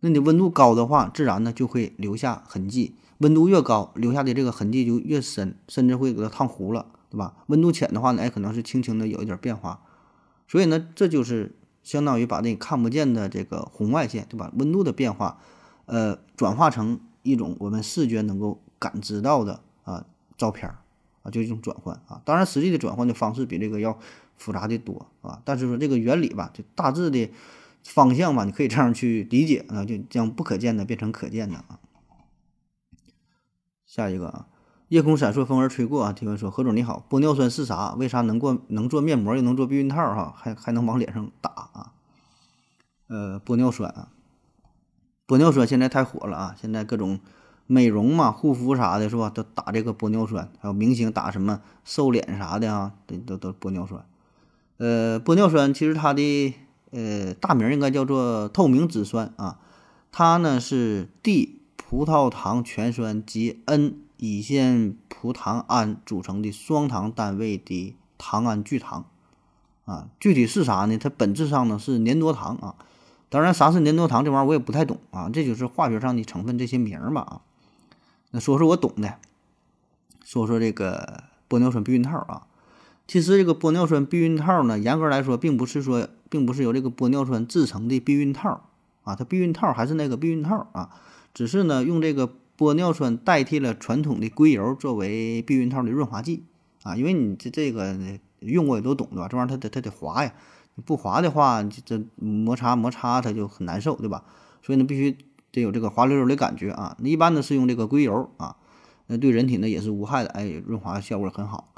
[0.00, 2.94] 那你温度高的话，自然呢就会留下痕迹。
[3.18, 7.34] 温度越高，留下的这个痕迹就越深，甚至会给它烫糊了，对吧？
[7.48, 9.82] 温度浅的话呢，哎，可能是轻轻的有一点变化。
[10.46, 14.50] 所以呢，这就是相当于把那看不见的这个红外线，对吧？
[14.56, 15.38] 温度的变化，
[15.84, 17.00] 呃，转化成。
[17.22, 20.72] 一种我们视觉能够感知到的啊照片
[21.22, 22.22] 啊，就一种转换啊。
[22.24, 23.98] 当然，实际的转换的方式比这个要
[24.36, 25.42] 复杂的多啊。
[25.44, 27.30] 但是说这个原理吧，就大致的
[27.84, 31.80] 方向吧，你可以这样去理解啊，就将不可见的变成可见的啊。
[33.86, 34.46] 下一个啊，
[34.88, 36.12] 夜空闪烁，风儿吹过啊。
[36.12, 37.94] 提问说：何总你好，玻尿酸是啥？
[37.94, 39.96] 为啥能过能做面膜，又能做避孕套？
[39.96, 41.92] 哈，还还能往脸上打啊？
[43.08, 44.12] 呃，玻尿酸啊。
[45.28, 46.56] 玻尿酸现在太火了啊！
[46.58, 47.20] 现在各种
[47.66, 49.28] 美容嘛、护肤啥的，是吧？
[49.28, 54.02] 都打这个玻尿酸，还有明星打什么瘦脸啥的啊，都都都玻尿酸。
[54.78, 56.54] 呃，玻尿酸其实它的
[56.92, 59.58] 呃大名应该叫做透明质酸啊，
[60.10, 69.04] 它呢是 D 葡萄糖醛酸及 N 乙酰葡糖胺组成的双糖单位的糖胺聚糖
[69.84, 70.08] 啊。
[70.18, 70.96] 具体是啥呢？
[70.96, 72.76] 它本质上呢是粘多糖啊。
[73.30, 77.40] 当然，啥是粘多糖这玩意儿我也不太懂啊，这就是化学上的成分这些名儿吧啊。
[78.30, 79.16] 那说说我懂的，
[80.24, 82.46] 说说这个玻尿酸避孕套啊。
[83.06, 88.68] 其实这个玻尿酸避孕套呢，严格来说并不是说，并不是由这个玻尿酸制成的避孕套
[89.02, 90.90] 啊，它避孕套还是那个避孕套啊，
[91.34, 96.44] 只是呢用这个玻尿酸代替了传统的硅油作为避孕套的润滑剂
[96.82, 96.96] 啊。
[96.96, 97.94] 因为你这这个
[98.40, 99.28] 用过也都懂对吧？
[99.28, 100.32] 这玩意儿它得它得滑呀。
[100.84, 104.24] 不滑的话，这摩擦摩擦它就很难受，对吧？
[104.62, 105.16] 所以呢，必须
[105.50, 106.96] 得有这个滑溜溜的感觉啊。
[107.00, 108.56] 那一般呢是用这个硅油啊，
[109.06, 111.72] 那对人体呢也是无害的，哎，润滑效果很好。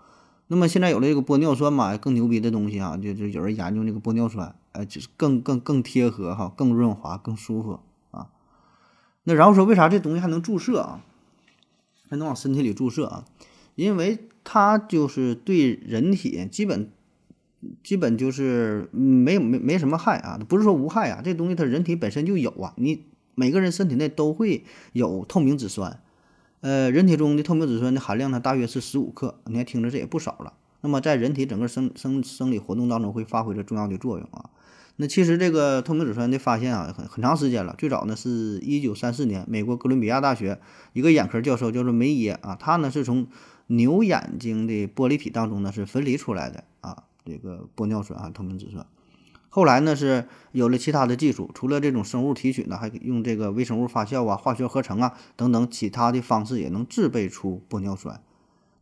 [0.48, 8.28] 那么现在有了这个玻尿酸嘛，更牛逼的东西啊，就就有人研究这个玻尿酸，哎，就是更更更贴合哈，更润滑，更舒服啊。
[9.22, 11.04] 那然后说为啥这东西还能注射啊？
[12.08, 13.24] 还能往身体里注射啊？
[13.76, 16.90] 因为它就是对人体基本
[17.82, 26.00] 基本就是没有没没什么害啊，不是说无害啊，这东西它人体本身就有啊，你每个人身体内都会有透明质酸，
[26.60, 30.54] 呃，人体中的透明质酸的含量呢大约是十五克，你还听着这也不少了。
[30.80, 34.48] 那么在人体整个生生生理活动当中会发挥着重要的作用啊。
[34.96, 40.58] 那其实这个透明质酸的发现啊，很很长时间了，最早呢是一九三四年，美国哥伦比亚大学
[40.92, 43.26] 一个眼科教授叫做梅耶啊，他呢是从
[43.66, 47.04] 牛眼睛的玻璃体当中呢是分离出来的啊。
[47.24, 48.86] 这个玻尿酸啊，透明质酸，
[49.48, 58.20] 后来呢是有了其他的技术，除了这种生物提取呢，还用这个微生物发酵啊、化学合成啊等等其他的方式，也能制备出玻尿酸。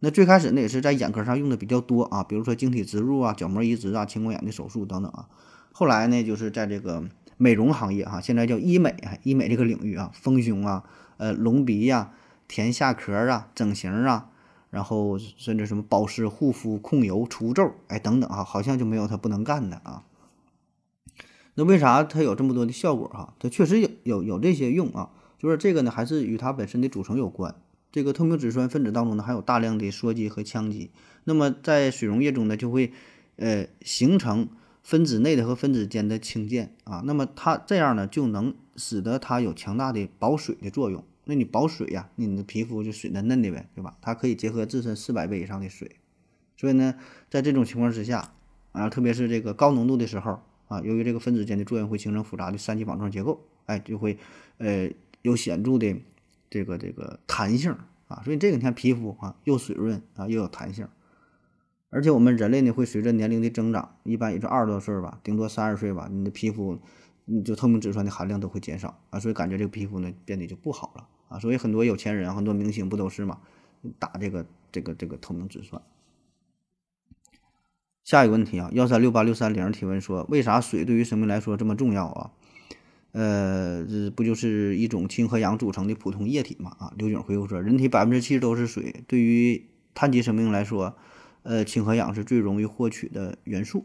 [0.01, 5.29] 那最开始呢也是在眼科上用的比较多啊，比如说晶体植入啊、角膜移植啊、青光眼的手术等等啊。
[5.72, 7.03] 后来呢就是在这个
[7.37, 10.85] 美容行业哈，现在叫医美医美这个领域啊，丰胸啊、
[11.16, 12.12] 呃隆鼻呀、
[12.46, 14.31] 填下壳啊、整形啊。
[14.70, 20.04] 然后甚至什么保湿、护肤、控油、除皱，哎，等等啊，好像就没有它不能干的啊。
[21.54, 23.35] 那为啥它有这么多的效果哈？
[23.38, 27.54] 它确实有有有这些用啊，就是这个呢，还是与它本身的组成有关。
[27.90, 30.90] 这个透明质酸分子当中呢，含有大量的羧基和羟基，
[31.24, 32.92] 那么在水溶液中呢，就会
[33.37, 34.48] 呃形成
[34.83, 41.02] 分子内的和分子间的氢键啊，那么它这样呢，就能使得它有强大的保水的作用。
[41.31, 43.99] 那你保水呀，你的皮肤就水嫩嫩的呗，对吧？
[44.01, 45.97] 它可以结合自身四百倍以上的水，
[46.57, 46.95] 所以呢，
[47.29, 48.33] 在这种情况之下，
[48.73, 54.17] 啊，特别是这个高浓度的时候啊，由于这个分子间的作用会形成复杂的三级网状结构，哎，就会
[54.57, 54.88] 呃
[55.21, 55.95] 有显著的
[56.49, 60.88] 这个这个弹性啊，所以这个你看皮肤啊又水润啊又有弹性，
[61.91, 66.79] 而且我们人类呢会随着年龄的增长，一般也就二十多岁吧，顶多三十岁吧，你的皮肤
[67.27, 71.07] 你就透明质酸的含量都会减少啊，所以感觉这个皮肤呢变得就不好了。
[71.29, 73.41] 啊，所以很多有钱人、很多明星不都是嘛，
[73.99, 75.81] 打这个这个这个透明质酸。
[78.05, 82.31] 下一个问题啊，幺三六八六三零提问说，为啥水对于生命来说这么重要啊？
[83.12, 86.75] 呃，这不就是一种氢和氧组成的普通液体嘛？
[86.79, 90.97] 啊，刘景回复说，人体百分之七十都是水，对于碳基生命来说，
[91.43, 93.85] 呃，氢和氧是最容易获取的元素。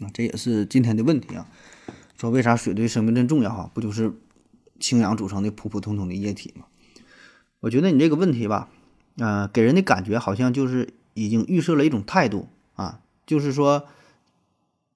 [0.00, 1.46] 啊，这也是今天的问题啊，
[2.18, 3.50] 说为啥水对生命这么重要？
[3.50, 4.12] 哈，不就是？
[4.84, 6.66] 氢氧组成的普普通通的液体嘛，
[7.60, 8.68] 我觉得你这个问题吧，
[9.16, 13.86] 啊，给人的感觉好像就是已经预设了一种态度啊，就是说，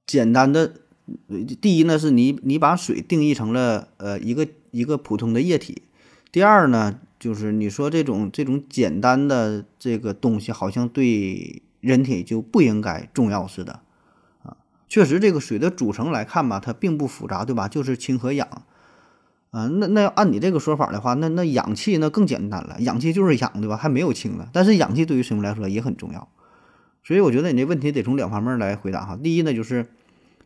[0.07, 0.75] 简单的，
[1.63, 5.81] 第一呢是你你把水定义成了呃一个一个普通的液体，
[6.31, 13.81] 第二呢就是你说这种这种简单的这个东西好像对人体就不应该重要似的
[14.43, 17.67] 啊，确实这个水的组成来看吧，它并不复杂，对吧？
[17.67, 18.67] 就是氢和氧。
[19.51, 23.77] 啊，那那要按你这个说法的话，那那氧气那更简单了，氧气就是氧，对吧？
[23.77, 24.47] 还没有氢呢。
[24.53, 26.29] 但是氧气对于生物来说也很重要，
[27.03, 29.17] 所以我觉得你这问题得从两方面来回答哈。
[29.17, 29.87] 第一呢，就是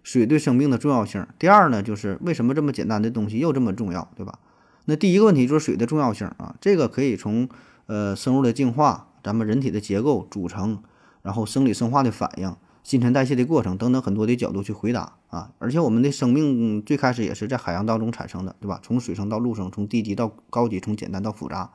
[0.04, 4.38] 水对生命的重要性；第二呢，就是为什么这么简单的东西又这么重要，对吧？
[4.84, 7.48] 那第一个问题就是水的重要性啊，这个可以从
[7.86, 10.82] 呃生物的进化、咱们人体的结构组成，
[11.22, 12.54] 然后生理生化的反应。
[12.82, 18.80] 新陈代谢的过程等等很多的角度去回答啊，而且我们的生命最开始也是在海洋当中产生的，对吧？
[18.82, 21.70] 从水生到陆生，从低级到高级，从简单到复杂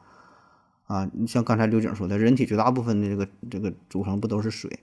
[0.86, 1.10] 啊。
[1.13, 4.80] 你像刚才刘景说的，人体绝大部分的这个这个组成不都是水，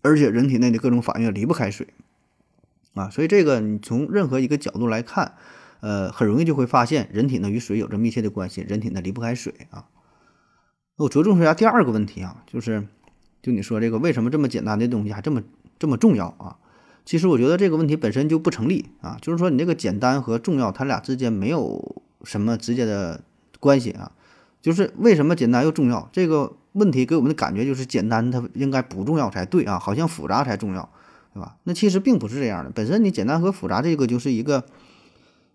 [0.00, 1.88] 而且人体内的各种反应离不开水
[2.94, 3.10] 啊。
[3.10, 5.34] 所以这个你从任何一个角度来看，
[5.80, 9.86] 呃，很容易就会发现人体呢与水有着密切的关系，人体呢离不开水啊。
[10.98, 12.86] 我着重说一下第二个问题啊，就是。
[13.42, 15.42] 就你说这个为什么这么简单的东西还这么
[15.78, 16.56] 这么重要啊？
[17.04, 19.16] 其实我觉得这个问题本身就不成立啊。
[19.22, 23.22] 就是说你这个简单和重要，它俩之间没有什么直接的
[23.60, 24.12] 关系啊。
[24.60, 26.08] 就是为什么简单又重要？
[26.12, 30.90] 这个问题给我们的感觉就是简单它应该不重要才对啊，好像复杂才重要，
[31.32, 31.56] 对吧？
[31.62, 32.70] 那其实并不是这样的。
[32.70, 34.64] 本身你简单和复杂这个就是一个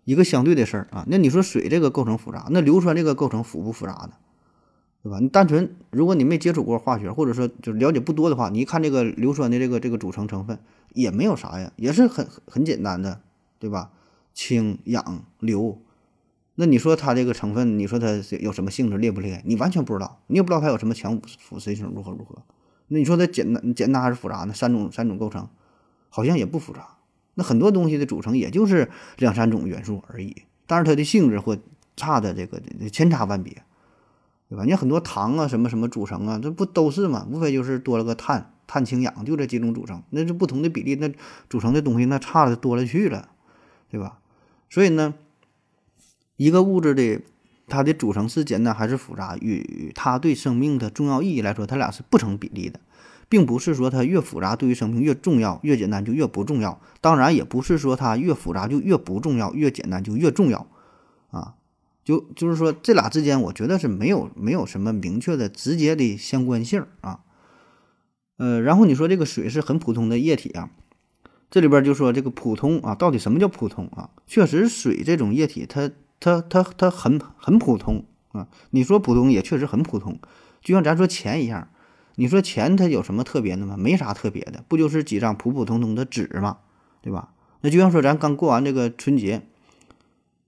[0.04, 1.04] 一个相对的事儿啊。
[1.06, 4.12] 那你说水这个构成复杂，那硫酸这个构成复不复杂呢？
[5.04, 5.18] 对吧？
[5.20, 10.58] 你单纯如果你没接触过化学，或者说就是了解不多的话，你一看这个硫酸的这个这个组成成分
[10.94, 13.20] 也没有啥呀，也是很很简单的，
[13.58, 13.90] 对吧？
[14.32, 15.78] 氢、氧、硫，
[16.54, 18.06] 那你说它这个成分，你说它
[18.40, 19.42] 有什么性质，烈不烈？
[19.44, 22.42] 你完全不知道，你也不知道它有什么强腐蚀性如何如何。
[22.88, 24.54] 那你说它简单简单还是复杂呢？
[24.54, 25.46] 三种三种构成，
[26.08, 26.96] 好像也不复杂。
[27.34, 31.58] 那很多东西的组成也就是两三种元素而已，但是它的性质或
[31.94, 33.62] 差的这个千差万别，
[34.48, 34.64] 对吧？
[34.64, 37.26] 你很多糖啊，什么什么组成啊，这不都是嘛？
[37.30, 40.02] 无非就是多了个碳、碳、氢、氧，就这几种组成。
[40.10, 41.10] 那是不同的比例，那
[41.48, 43.30] 组成的东西那差的多了去了，
[43.90, 44.18] 对吧？
[44.68, 45.14] 所以呢，
[46.36, 47.22] 一个物质的
[47.66, 52.78] 它的组成是简单还是复杂，与它对生命的重要意义来说，它俩是不成比例的，
[53.28, 56.80] 并不是说它越复杂对于生命越重要，越简单就越不重要。
[57.00, 60.66] 当然，也不是说它越复杂就越不重要，越简单就越重要。
[61.30, 61.54] 啊，
[62.04, 67.20] 就就是说，这俩之间，我觉得是没有没有什么明确的直接的相关性啊。
[68.36, 70.68] 呃，然后你说这个水是很普通的液体啊，
[71.50, 74.10] 这里边就说这个普通啊，到底什么叫普通啊？
[74.26, 75.90] 确实，水这种液体，它
[76.20, 78.48] 它它它很很普通啊。
[78.70, 80.18] 你说普通也确实很普通，
[80.60, 81.68] 就像咱说钱一样，
[82.16, 83.76] 你说钱它有什么特别的吗？
[83.78, 86.58] 没啥特别的，不就是几张普普通通的纸吗？
[87.00, 87.32] 对吧？
[87.62, 89.46] 那就像说咱刚过完这个春节，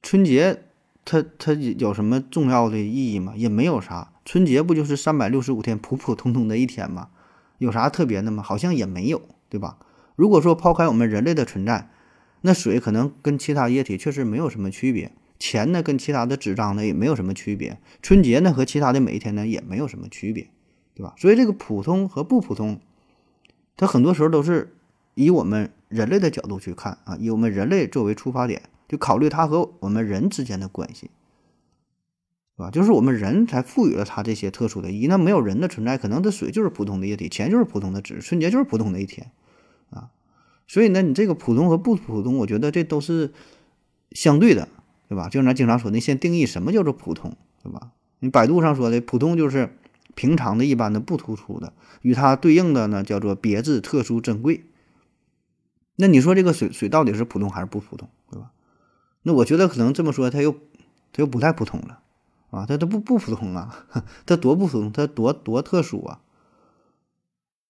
[0.02, 0.64] 春节。
[1.06, 3.32] 它它有什么重要的意义吗？
[3.36, 4.12] 也没有啥。
[4.24, 7.10] 春节不就是三百六十五天普普通通的一天吗？
[7.58, 8.42] 有啥特别的吗？
[8.42, 9.78] 好像也没有，对吧？
[10.16, 11.88] 如果说抛开我们人类的存在，
[12.40, 15.12] 那水可能跟其他液体确实没有什么区别。
[15.38, 17.78] 钱呢，跟其他的纸张呢也没有什么区别。
[18.02, 20.50] 春节呢和其他的每一天呢也没有什么区别，
[20.94, 21.14] 对吧？
[21.16, 22.80] 所以这个普通和不普通，
[23.76, 24.74] 它很多时候都是
[25.14, 28.62] 以我们人类的角度去看啊，以我们人类作为出发点。
[28.88, 31.10] 就考虑它和我们人之间的关系，
[32.56, 32.70] 是吧？
[32.70, 35.06] 就是我们人才赋予了它这些特殊的意义。
[35.06, 39.30] 那没有人的存在，可能这水就是普通的液体，钱就是普通的纸，春节就是普通的一天，
[39.90, 40.10] 啊。
[40.66, 43.32] 所以呢，你这个普通和不普通，我觉得这都是
[44.12, 44.68] 相对的，
[45.08, 45.28] 对吧？
[45.28, 47.92] 就像咱经常说那，先定义什么叫做普通，对吧？
[48.20, 49.76] 你百度上说的普通就是
[50.14, 54.64] 平常的、一般的、不突出的，与它对应的呢叫做别致、特殊、珍贵。
[55.96, 58.08] 那你说这个水水到底是普通还是不普通，
[59.26, 60.52] 那我觉得可能这么说，它又，
[61.12, 61.98] 它又不太普通了，
[62.50, 63.84] 啊，它它不不普通啊，
[64.24, 66.20] 它多不普通，它多多特殊啊。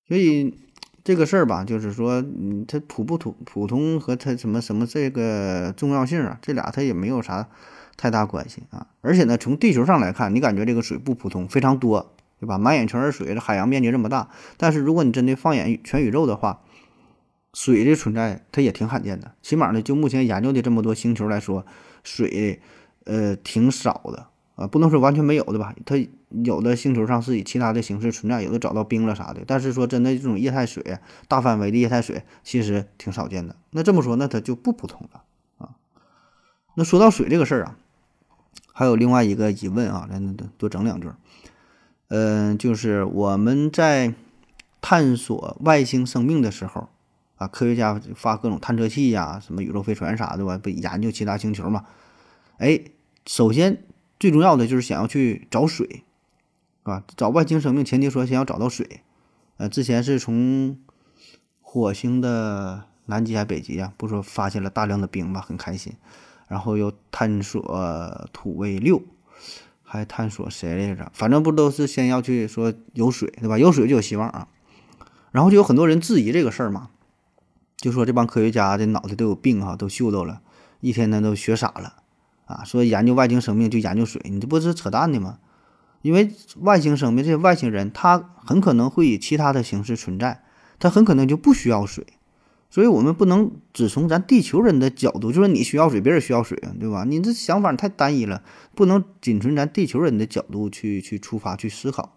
[0.06, 0.54] 所以
[1.02, 7.48] 这个事儿吧，就是说，嗯，它普不普普通和它什么什么这个重要性啊，这俩它也没有啥
[7.96, 8.88] 太大关系啊。
[9.00, 12.58] 而且呢，从地球上来看，你感觉这个水不普通，非常多，对吧？
[12.58, 16.60] 满眼全是水，这海洋面积这么大，但是如果你真的放眼全宇宙的话，
[17.56, 19.32] 水的存在，它也挺罕见的。
[19.40, 21.64] 起码呢，就目前研究的这么多星球来说，
[22.04, 22.60] 水，
[23.04, 25.74] 呃，挺少的啊，不能说完全没有的吧。
[25.86, 25.96] 它
[26.44, 29.40] 有的星球上是以其他的形式存在，有的找到冰了啥的。
[29.46, 33.56] 但是说真的，这种液态水，大范围的液态水，其实挺少见的。
[33.70, 35.22] 那这么说，那它就不普通了
[35.56, 35.76] 啊。
[36.74, 37.78] 那说到水这个事儿啊，
[38.74, 41.08] 还有另外一个疑问啊，咱多整两句。
[42.08, 44.12] 嗯，就是我们在
[44.82, 46.90] 探索外星生命的时候。
[47.36, 51.84] 啊，科学家发各种探测器呀，什么宇宙飞船啥的吧，不研究其他星球嘛？
[52.58, 52.80] 哎，
[53.26, 53.84] 首先
[54.18, 56.02] 最重要的就是想要去找水，是
[56.84, 57.04] 吧？
[57.16, 59.02] 找外星生命，前提说先要找到水。
[59.58, 60.78] 呃，之前是从
[61.60, 65.92] 火星的南极还北极啊，不说发现了大量的冰吧，很开心。
[66.48, 67.60] 然后又探索
[68.32, 69.02] 土卫六，
[69.82, 71.10] 还探索谁来着？
[71.12, 73.58] 反正不都是先要去说有水，对吧？
[73.58, 74.48] 有水就有希望啊。
[75.32, 76.90] 然后就有很多人质疑这个事儿嘛。
[77.86, 80.40] 就说这帮科学家的脑袋都有病哈，都秀逗了，
[80.80, 82.02] 一天天都学傻了
[82.46, 82.64] 啊！
[82.64, 85.38] 说研究外星生命就研究水，你这不是扯淡的吗？
[86.02, 90.42] 因为外星生命这些外星人，他很可能会以其他的形式存在，
[90.80, 92.04] 他很可能就不需要水，
[92.68, 97.04] 所以我们不能只从咱地球人的角度，就说你需要水，别人需要水啊，对吧？
[97.04, 98.42] 你这想法太单一了，
[98.74, 102.16] 不能仅从咱地球人的角度去去出发去思考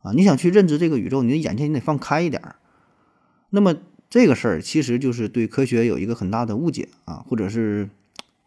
[0.00, 0.12] 啊！
[0.14, 2.54] 你想去认知这个宇宙，你的眼界你得放开一点，
[3.50, 3.74] 那么。
[4.10, 7.90] 这个事儿其实就是对科学有一个很大的误解啊，或者是，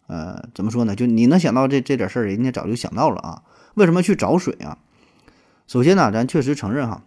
[0.07, 0.95] 呃，怎么说呢？
[0.95, 3.43] 就你能想到这这点事儿，人家早就想到了啊。
[3.75, 4.79] 为什么去找水啊？
[5.67, 7.03] 首先呢，咱确实承认哈，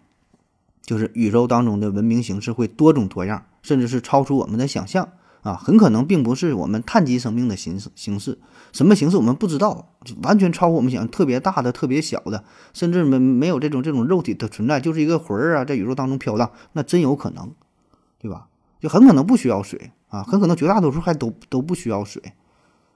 [0.81, 5.09] 就是宇宙当中的文明形式会多种多样，甚至是超出我们的想象
[5.41, 5.55] 啊。
[5.55, 8.39] 很可能并不是我们碳基生命的形式形式，
[8.71, 9.93] 什么形式我们不知道，
[10.23, 17.51] 完全超乎我们想象，特别大的、特别小的，甚至没没有这种这种肉体的存在，就是一个魂儿啊，在宇宙当中飘荡，那真有可能。
[18.25, 18.47] 对吧？
[18.79, 22.21] 就很可能不需要水啊，很可能绝大多数还都都不需要水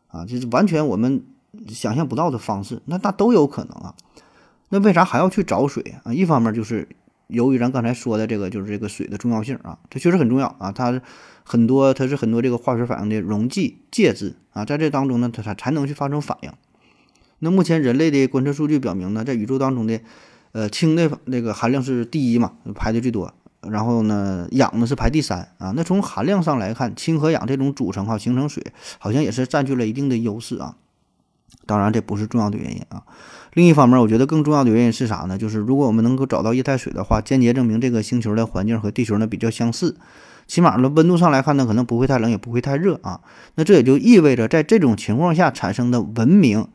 [0.07, 1.23] 啊，就是完全我们
[1.67, 3.93] 想象不到的方式，那那都有可能啊。
[4.69, 6.11] 那为啥还要去找水啊？
[6.11, 6.87] 一方面就是
[7.27, 10.71] 由于咱刚才说的这个，就是这个水的重要性啊，它确实很重要啊。
[10.71, 10.99] 它
[11.43, 16.51] 很多，它是很多这个化学反应的溶剂介质啊，在这当中呢，它才才能去发生反应。
[17.39, 20.01] 那目前人类的观测数据表明呢，在宇宙当中的
[20.51, 23.33] 呃氢的那个含量是第一嘛，排的最多。
[23.61, 25.73] 然后呢，氧呢是排第三啊。
[25.75, 28.63] 那从含量上来看，氢和氧这种组成哈形成水，
[28.97, 30.75] 好像也是占据了一定的优势啊。
[31.65, 33.03] 当然，这不是重要的原因啊。
[33.53, 35.37] 另一方面，我觉得更重要的原因是啥呢？
[35.37, 39.97] 就是如果我们能够找到液态水的话，间接证明这个星球的环境和地球呢比较相似。
[40.47, 43.21] 起码呢，温度上来看呢，可能不会太冷，也不会太热啊。
[43.55, 46.67] 那这也就意味着，在这种情况下产生的文明，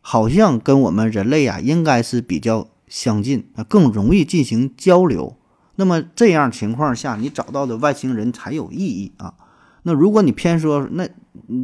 [0.00, 5.36] 好像跟我们人类啊，应该是比较相近啊，更容易进行交流。
[5.82, 9.34] 那么这样情况下，你找到的外星人才有意义啊。
[9.82, 11.08] 那如果你偏说，那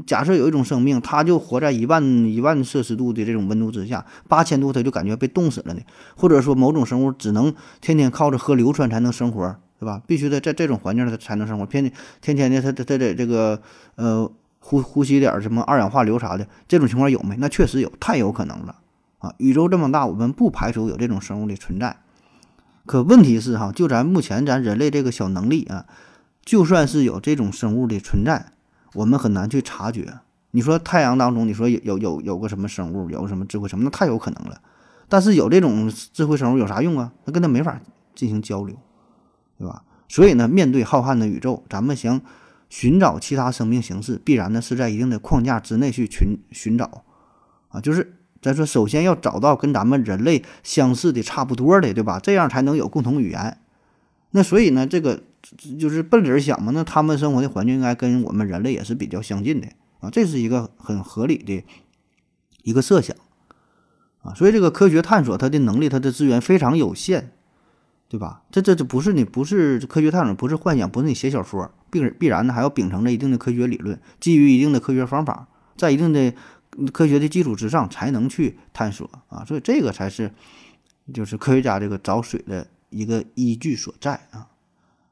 [0.04, 5.80] 假设有一种生命，它就活在一万一万摄氏度的这种温度之下，八千度它就感觉被冻死了呢？
[6.16, 9.54] 或者说某种生物只能天天靠着喝硫酸才能生活？
[9.78, 10.02] 对吧？
[10.04, 13.62] 必须得在这种环境它才能生活，天天天天的，它它它得这个
[13.94, 17.36] 呃呼呼吸点什么二氧化硫啥的，这种情况有没？
[17.36, 18.74] 那确实有，太有可能了
[19.18, 19.32] 啊！
[19.38, 21.96] 宇宙这么大，我们不排除有这种生物的存在。
[22.88, 25.84] 可问题是哈，就咱目前咱人类这个小能力啊，
[26.42, 28.52] 就算是有这种生物的存在，
[28.94, 30.20] 我们很难去察觉。
[30.52, 34.58] 你说太阳当中，你说有有有有个什么生物，有什么智慧什么，那太有可能了。
[35.06, 37.12] 但是有这种智慧生物有啥用啊？
[37.26, 37.78] 那跟它没法
[38.14, 38.74] 进行交流。
[39.58, 39.82] 对吧？
[40.08, 42.18] 所以呢，面对浩瀚的宇宙，咱们想
[42.70, 47.04] 寻找其他生命形式，必然呢是在一定的框架之内去寻寻找
[47.68, 47.80] 啊。
[47.82, 52.20] 就是咱说，首先要找到跟咱们人类相似的、差不多的，对吧？
[52.20, 53.58] 这样才能有共同语言。
[54.30, 55.22] 那所以呢，这个
[55.78, 59.68] 就是奔理想嘛，那他们生活的环境应该跟我们人类也是比较相近的
[60.00, 61.64] 啊，这是一个很合理的
[62.62, 63.16] 一个设想
[64.22, 64.34] 啊。
[64.34, 67.32] 所以这个科学探索它的能力、它的资源非常有限。
[68.10, 68.40] 对吧？
[68.50, 76.32] 这这这不是你不是科学探索，不是幻想，不是你写小说，必必然的还要秉承着一定的科学理论，基于一定的科学方法，在一定的
[76.92, 79.44] 科学的基础之上才能去探索啊！
[79.44, 80.32] 所以这个才是
[81.12, 84.50] 就是科学家这个找水的一个依据所在啊！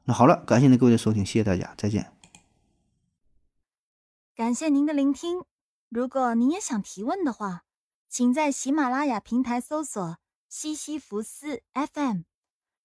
[0.05, 2.11] 那好了，感谢您各位的收听，谢谢大家，再见。
[4.35, 5.43] 感谢您的聆听。
[5.89, 7.63] 如果您也想提问的话，
[8.07, 12.21] 请在喜马拉雅平台搜索西西弗斯 FM。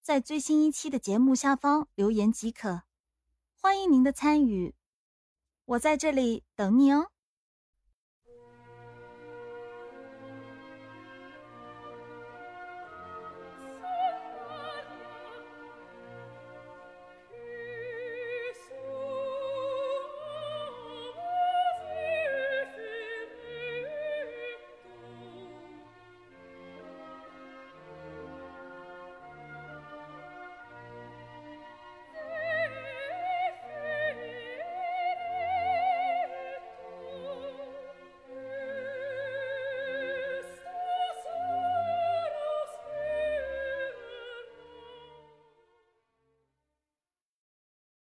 [0.01, 2.83] 在最新一期的节目下方留言即可，
[3.55, 4.75] 欢迎您的参与，
[5.64, 7.11] 我在这里等你哦。